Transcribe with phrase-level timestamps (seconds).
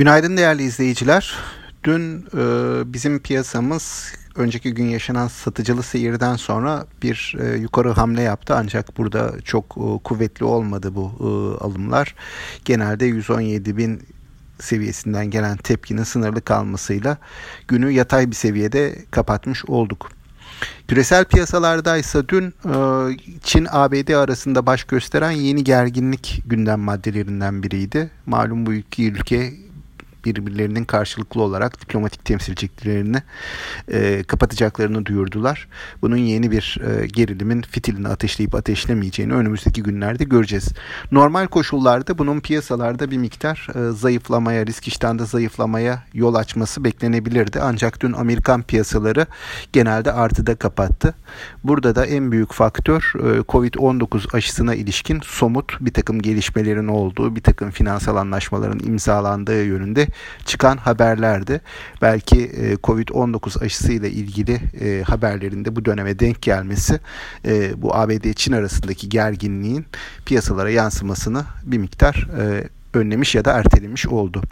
[0.00, 1.34] Günaydın değerli izleyiciler.
[1.84, 2.42] Dün e,
[2.92, 8.54] bizim piyasamız önceki gün yaşanan satıcılı seyirden sonra bir e, yukarı hamle yaptı.
[8.56, 12.14] Ancak burada çok e, kuvvetli olmadı bu e, alımlar.
[12.64, 14.02] Genelde 117 bin
[14.60, 17.18] seviyesinden gelen tepkinin sınırlı kalmasıyla
[17.68, 20.10] günü yatay bir seviyede kapatmış olduk.
[20.88, 22.72] Küresel piyasalarda ise dün e,
[23.42, 28.10] Çin ABD arasında baş gösteren yeni gerginlik gündem maddelerinden biriydi.
[28.26, 29.52] Malum bu iki ülke
[30.24, 33.22] birbirlerinin karşılıklı olarak diplomatik temsilciliklerini
[33.92, 35.68] e, kapatacaklarını duyurdular.
[36.02, 40.68] Bunun yeni bir e, gerilimin fitilini ateşleyip ateşlemeyeceğini önümüzdeki günlerde göreceğiz.
[41.12, 47.60] Normal koşullarda bunun piyasalarda bir miktar e, zayıflamaya, risk iştahında zayıflamaya yol açması beklenebilirdi.
[47.60, 49.26] Ancak dün Amerikan piyasaları
[49.72, 51.14] genelde artıda kapattı.
[51.64, 57.42] Burada da en büyük faktör e, Covid-19 aşısına ilişkin somut bir takım gelişmelerin olduğu, bir
[57.42, 60.06] takım finansal anlaşmaların imzalandığı yönünde
[60.44, 61.60] çıkan haberlerdi.
[62.02, 67.00] Belki e, Covid-19 aşısı ile ilgili e, haberlerinde bu döneme denk gelmesi
[67.44, 69.86] e, bu ABD-Çin arasındaki gerginliğin
[70.26, 72.26] piyasalara yansımasını bir miktar
[72.94, 74.42] önlemiş ya da ertelemiş oldu.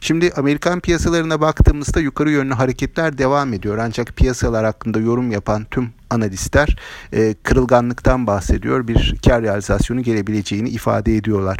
[0.00, 3.78] Şimdi Amerikan piyasalarına baktığımızda yukarı yönlü hareketler devam ediyor.
[3.78, 6.76] Ancak piyasalar hakkında yorum yapan tüm analistler
[7.12, 8.88] e, kırılganlıktan bahsediyor.
[8.88, 11.58] Bir kar realizasyonu gelebileceğini ifade ediyorlar.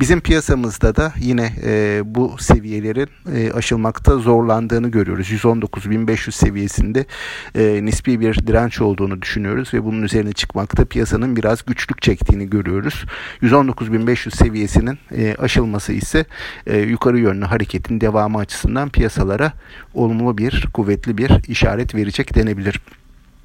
[0.00, 5.30] Bizim piyasamızda da yine e, bu seviyelerin e, aşılmakta zorlandığını görüyoruz.
[5.30, 7.06] 119.500 seviyesinde
[7.54, 13.04] e, nispi bir direnç olduğunu düşünüyoruz ve bunun üzerine çıkmakta piyasanın biraz güçlük çektiğini görüyoruz.
[13.42, 16.24] 119.500 seviyesinin e, aşılması ise
[16.66, 19.52] e, yukarı yönlü hareketin devamı açısından piyasalara
[19.94, 22.80] olumlu bir, kuvvetli bir işaret verecek denebilir.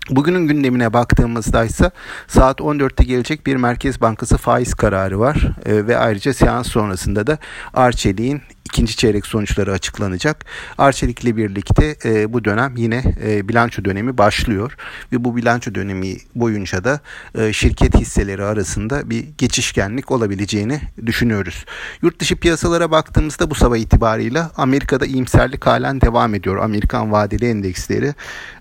[0.10, 1.92] Bugünün gündemine baktığımızda ise
[2.28, 7.38] saat 14'te gelecek bir Merkez Bankası faiz kararı var e, ve ayrıca seans sonrasında da
[7.74, 10.46] Arçelik'in ikinci çeyrek sonuçları açıklanacak.
[10.78, 14.76] Arçelik ile birlikte e, bu dönem yine e, bilanço dönemi başlıyor
[15.12, 17.00] ve bu bilanço dönemi boyunca da
[17.36, 21.66] e, şirket hisseleri arasında bir geçişkenlik olabileceğini düşünüyoruz.
[22.02, 26.58] Yurt dışı piyasalara baktığımızda bu sabah itibarıyla Amerika'da iyimserlik halen devam ediyor.
[26.58, 28.14] Amerikan vadeli endeksleri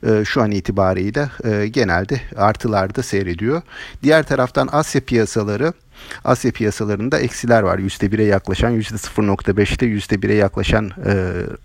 [0.07, 3.63] e, şu an itibarıyla e, genelde artılarda seyrediyor.
[4.03, 5.73] Diğer taraftan Asya piyasaları
[6.25, 7.79] Asya piyasalarında eksiler var.
[7.79, 11.13] %1'e yaklaşan, %0.5'te %1'e yaklaşan e,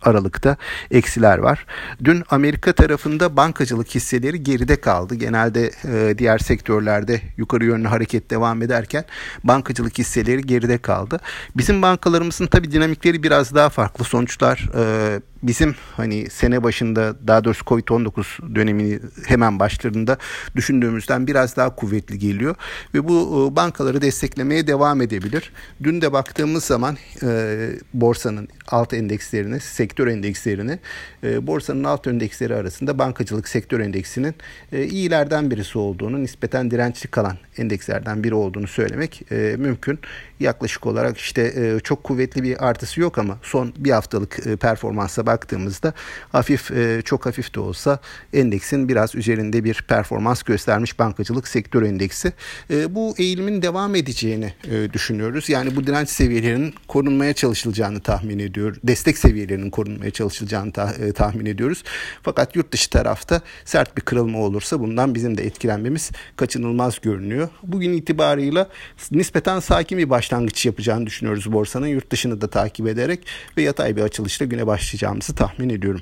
[0.01, 0.57] aralıkta
[0.91, 1.65] eksiler var.
[2.03, 5.15] Dün Amerika tarafında bankacılık hisseleri geride kaldı.
[5.15, 9.05] Genelde e, diğer sektörlerde yukarı yönlü hareket devam ederken
[9.43, 11.19] bankacılık hisseleri geride kaldı.
[11.57, 14.05] Bizim bankalarımızın tabi dinamikleri biraz daha farklı.
[14.05, 20.17] Sonuçlar e, bizim hani sene başında daha doğrusu Covid-19 dönemini hemen başlarında
[20.55, 22.55] düşündüğümüzden biraz daha kuvvetli geliyor
[22.93, 25.51] ve bu e, bankaları desteklemeye devam edebilir.
[25.83, 30.79] Dün de baktığımız zaman e, borsanın alt endekslerini, sektör endekslerini,
[31.23, 34.35] e, borsanın alt endeksleri arasında bankacılık sektör endeksinin
[34.71, 39.99] e, iyilerden birisi olduğunu, nispeten dirençli kalan endekslerden biri olduğunu söylemek e, mümkün.
[40.39, 45.25] Yaklaşık olarak işte e, çok kuvvetli bir artısı yok ama son bir haftalık e, performansa
[45.25, 45.93] baktığımızda
[46.31, 47.99] hafif e, çok hafif de olsa
[48.33, 52.33] endeksin biraz üzerinde bir performans göstermiş bankacılık sektör endeksi.
[52.69, 55.49] E, bu eğilimin devam edeceğini e, düşünüyoruz.
[55.49, 58.75] Yani bu direnç seviyelerinin korunmaya çalışılacağını tahmin ediyor.
[58.83, 61.83] Destek seviyelerinin korunmaya çalışılacağını ta, e, tahmin ediyoruz.
[62.23, 67.49] Fakat yurt dışı tarafta sert bir kırılma olursa bundan bizim de etkilenmemiz kaçınılmaz görünüyor.
[67.63, 68.69] Bugün itibarıyla
[69.11, 71.87] nispeten sakin bir başlangıç yapacağını düşünüyoruz borsanın.
[71.87, 76.01] Yurt dışını da takip ederek ve yatay bir açılışla güne başlayacağımızı tahmin ediyorum.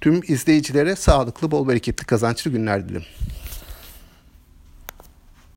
[0.00, 3.06] Tüm izleyicilere sağlıklı, bol bereketli, kazançlı günler dilerim.